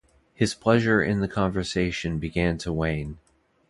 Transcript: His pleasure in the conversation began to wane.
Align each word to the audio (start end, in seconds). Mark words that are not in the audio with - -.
His 0.33 0.55
pleasure 0.55 0.99
in 1.03 1.19
the 1.19 1.27
conversation 1.27 2.17
began 2.17 2.57
to 2.57 2.73
wane. 2.73 3.19